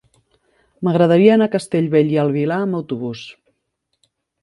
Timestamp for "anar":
1.35-1.49